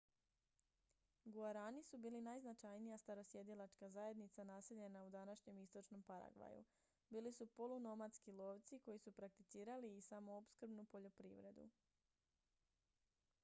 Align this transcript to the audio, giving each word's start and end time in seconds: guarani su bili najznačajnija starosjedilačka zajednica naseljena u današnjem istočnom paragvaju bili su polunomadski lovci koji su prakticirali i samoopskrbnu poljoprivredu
guarani 1.33 1.83
su 1.83 1.97
bili 1.97 2.21
najznačajnija 2.21 2.97
starosjedilačka 2.97 3.89
zajednica 3.89 4.43
naseljena 4.43 5.03
u 5.03 5.09
današnjem 5.09 5.57
istočnom 5.59 6.03
paragvaju 6.03 6.63
bili 7.09 7.31
su 7.31 7.47
polunomadski 7.47 8.31
lovci 8.31 8.79
koji 8.79 8.99
su 8.99 9.11
prakticirali 9.11 9.97
i 9.97 10.01
samoopskrbnu 10.01 10.85
poljoprivredu 10.85 11.69